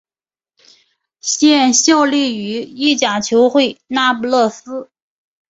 [1.19, 4.89] 现效力于意甲球会那不勒斯。